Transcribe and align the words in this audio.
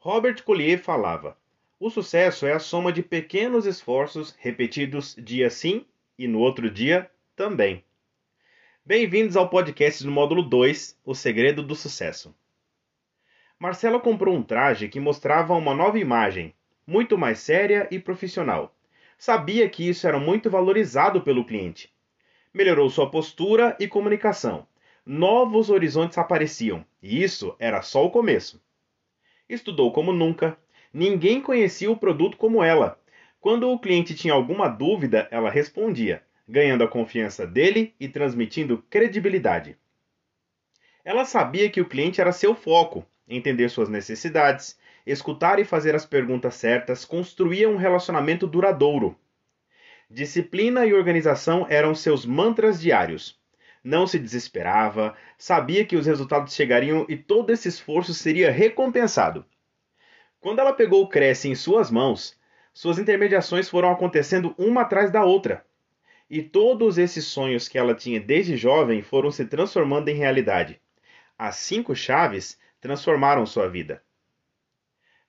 Robert 0.00 0.44
Collier 0.44 0.78
falava: 0.78 1.36
o 1.80 1.90
sucesso 1.90 2.46
é 2.46 2.52
a 2.52 2.60
soma 2.60 2.92
de 2.92 3.02
pequenos 3.02 3.66
esforços 3.66 4.32
repetidos 4.38 5.16
dia 5.18 5.50
sim 5.50 5.84
e 6.16 6.28
no 6.28 6.38
outro 6.38 6.70
dia 6.70 7.10
também. 7.34 7.82
Bem-vindos 8.86 9.36
ao 9.36 9.48
podcast 9.48 10.04
do 10.04 10.10
módulo 10.12 10.40
2, 10.44 10.96
O 11.04 11.16
Segredo 11.16 11.64
do 11.64 11.74
Sucesso. 11.74 12.32
Marcela 13.58 13.98
comprou 13.98 14.36
um 14.36 14.42
traje 14.42 14.88
que 14.88 15.00
mostrava 15.00 15.52
uma 15.54 15.74
nova 15.74 15.98
imagem, 15.98 16.54
muito 16.86 17.18
mais 17.18 17.40
séria 17.40 17.88
e 17.90 17.98
profissional. 17.98 18.72
Sabia 19.18 19.68
que 19.68 19.88
isso 19.88 20.06
era 20.06 20.20
muito 20.20 20.48
valorizado 20.48 21.22
pelo 21.22 21.44
cliente. 21.44 21.92
Melhorou 22.54 22.88
sua 22.88 23.10
postura 23.10 23.76
e 23.80 23.88
comunicação. 23.88 24.64
Novos 25.04 25.70
horizontes 25.70 26.18
apareciam, 26.18 26.86
e 27.02 27.20
isso 27.20 27.56
era 27.58 27.82
só 27.82 28.06
o 28.06 28.10
começo. 28.12 28.62
Estudou 29.48 29.92
como 29.92 30.12
nunca, 30.12 30.58
ninguém 30.92 31.40
conhecia 31.40 31.90
o 31.90 31.96
produto 31.96 32.36
como 32.36 32.62
ela. 32.62 33.00
Quando 33.40 33.70
o 33.70 33.78
cliente 33.78 34.14
tinha 34.14 34.34
alguma 34.34 34.68
dúvida, 34.68 35.26
ela 35.30 35.50
respondia 35.50 36.22
ganhando 36.48 36.82
a 36.82 36.88
confiança 36.88 37.46
dele 37.46 37.94
e 38.00 38.08
transmitindo 38.08 38.82
credibilidade. 38.88 39.76
Ela 41.04 41.24
sabia 41.24 41.68
que 41.68 41.80
o 41.80 41.88
cliente 41.88 42.20
era 42.20 42.32
seu 42.32 42.54
foco, 42.54 43.04
entender 43.28 43.68
suas 43.68 43.88
necessidades, 43.88 44.78
escutar 45.06 45.58
e 45.58 45.64
fazer 45.64 45.94
as 45.94 46.06
perguntas 46.06 46.54
certas 46.54 47.04
construía 47.04 47.68
um 47.68 47.76
relacionamento 47.76 48.46
duradouro. 48.46 49.14
Disciplina 50.10 50.86
e 50.86 50.94
organização 50.94 51.66
eram 51.68 51.94
seus 51.94 52.24
mantras 52.24 52.80
diários. 52.80 53.37
Não 53.88 54.06
se 54.06 54.18
desesperava, 54.18 55.16
sabia 55.38 55.82
que 55.82 55.96
os 55.96 56.04
resultados 56.04 56.54
chegariam 56.54 57.06
e 57.08 57.16
todo 57.16 57.48
esse 57.50 57.68
esforço 57.68 58.12
seria 58.12 58.50
recompensado. 58.50 59.46
Quando 60.38 60.58
ela 60.58 60.74
pegou 60.74 61.02
o 61.02 61.08
Cresce 61.08 61.48
em 61.48 61.54
suas 61.54 61.90
mãos, 61.90 62.38
suas 62.74 62.98
intermediações 62.98 63.66
foram 63.66 63.90
acontecendo 63.90 64.54
uma 64.58 64.82
atrás 64.82 65.10
da 65.10 65.24
outra. 65.24 65.64
E 66.28 66.42
todos 66.42 66.98
esses 66.98 67.24
sonhos 67.24 67.66
que 67.66 67.78
ela 67.78 67.94
tinha 67.94 68.20
desde 68.20 68.58
jovem 68.58 69.00
foram 69.00 69.30
se 69.30 69.46
transformando 69.46 70.10
em 70.10 70.16
realidade. 70.16 70.78
As 71.38 71.56
cinco 71.56 71.96
chaves 71.96 72.58
transformaram 72.82 73.46
sua 73.46 73.70
vida. 73.70 74.02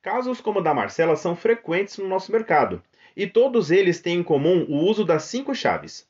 Casos 0.00 0.40
como 0.40 0.60
o 0.60 0.62
da 0.62 0.72
Marcela 0.72 1.14
são 1.14 1.36
frequentes 1.36 1.98
no 1.98 2.08
nosso 2.08 2.32
mercado, 2.32 2.82
e 3.14 3.26
todos 3.26 3.70
eles 3.70 4.00
têm 4.00 4.20
em 4.20 4.22
comum 4.22 4.64
o 4.66 4.78
uso 4.78 5.04
das 5.04 5.24
cinco 5.24 5.54
chaves. 5.54 6.08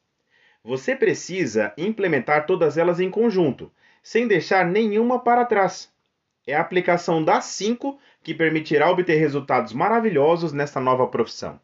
Você 0.66 0.96
precisa 0.96 1.72
implementar 1.78 2.44
todas 2.44 2.76
elas 2.76 2.98
em 2.98 3.08
conjunto, 3.08 3.70
sem 4.02 4.26
deixar 4.26 4.66
nenhuma 4.66 5.20
para 5.20 5.44
trás. 5.44 5.92
É 6.44 6.56
a 6.56 6.60
aplicação 6.60 7.22
das 7.22 7.44
cinco 7.44 8.00
que 8.20 8.34
permitirá 8.34 8.90
obter 8.90 9.14
resultados 9.14 9.72
maravilhosos 9.72 10.52
nesta 10.52 10.80
nova 10.80 11.06
profissão. 11.06 11.60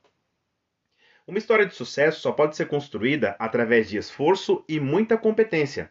Uma 1.27 1.39
história 1.39 1.67
de 1.67 1.75
sucesso 1.75 2.21
só 2.21 2.31
pode 2.31 2.55
ser 2.55 2.69
construída 2.69 3.35
através 3.41 3.91
de 3.91 3.97
esforço 3.97 4.65
e 4.69 4.79
muita 4.79 5.19
competência. 5.19 5.91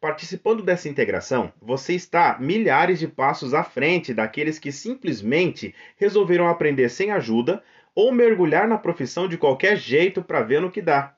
Participando 0.00 0.62
dessa 0.62 0.88
integração, 0.88 1.52
você 1.60 1.94
está 1.94 2.38
milhares 2.38 3.00
de 3.00 3.08
passos 3.08 3.54
à 3.54 3.64
frente 3.64 4.14
daqueles 4.14 4.56
que 4.56 4.70
simplesmente 4.70 5.74
resolveram 5.96 6.46
aprender 6.46 6.90
sem 6.90 7.10
ajuda 7.10 7.60
ou 7.92 8.12
mergulhar 8.12 8.68
na 8.68 8.78
profissão 8.78 9.26
de 9.26 9.36
qualquer 9.36 9.76
jeito 9.76 10.22
para 10.22 10.42
ver 10.42 10.60
no 10.60 10.70
que 10.70 10.80
dá. 10.80 11.16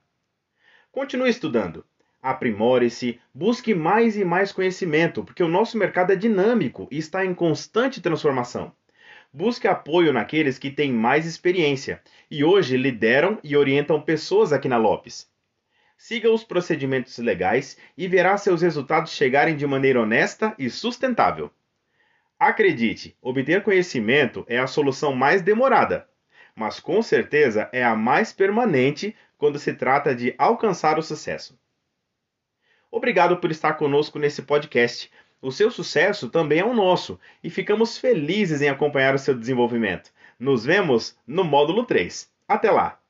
Continue 0.93 1.31
estudando, 1.31 1.87
aprimore-se, 2.23 3.19
busque 3.33 3.75
mais 3.75 4.15
e 4.15 4.27
mais 4.27 4.53
conhecimento, 4.53 5.25
porque 5.25 5.43
o 5.43 5.49
nosso 5.49 5.79
mercado 5.79 6.13
é 6.13 6.17
dinâmico 6.17 6.87
e 6.91 6.99
está 6.99 7.25
em 7.25 7.33
constante 7.33 7.99
transformação. 7.99 8.71
Busque 9.33 9.67
apoio 9.67 10.13
naqueles 10.13 10.59
que 10.59 10.71
têm 10.71 10.93
mais 10.93 11.25
experiência 11.25 12.03
e 12.31 12.45
hoje 12.45 12.77
lideram 12.77 13.39
e 13.43 13.57
orientam 13.57 14.03
pessoas 14.03 14.53
aqui 14.53 14.69
na 14.69 14.77
Lopes. 14.77 15.27
Siga 15.97 16.31
os 16.31 16.45
procedimentos 16.45 17.17
legais 17.17 17.79
e 17.97 18.07
verá 18.07 18.37
seus 18.37 18.61
resultados 18.61 19.13
chegarem 19.13 19.57
de 19.57 19.67
maneira 19.67 20.03
honesta 20.03 20.55
e 20.59 20.69
sustentável. 20.69 21.51
Acredite, 22.39 23.17
obter 23.23 23.63
conhecimento 23.63 24.45
é 24.47 24.59
a 24.59 24.67
solução 24.67 25.15
mais 25.15 25.41
demorada, 25.41 26.07
mas 26.55 26.79
com 26.79 27.01
certeza 27.01 27.71
é 27.73 27.83
a 27.83 27.97
mais 27.97 28.31
permanente 28.31 29.17
quando 29.43 29.59
se 29.59 29.75
trata 29.75 30.15
de 30.15 30.37
alcançar 30.39 31.01
o 31.01 31.03
sucesso. 31.03 31.59
Obrigado 32.89 33.39
por 33.39 33.51
estar 33.51 33.73
conosco 33.73 34.17
nesse 34.17 34.41
podcast. 34.43 35.11
O 35.41 35.51
seu 35.51 35.69
sucesso 35.69 36.31
também 36.31 36.61
é 36.61 36.65
o 36.65 36.73
nosso 36.73 37.19
e 37.43 37.51
ficamos 37.51 37.99
felizes 37.99 38.63
em 38.63 38.69
acompanhar 38.69 39.17
o 39.17 39.19
seu 39.19 39.35
desenvolvimento. 39.35 40.13
Nos 40.39 40.65
vemos 40.65 41.19
no 41.27 41.43
módulo 41.43 41.85
3. 41.85 42.31
Até 42.47 42.71
lá! 42.71 43.02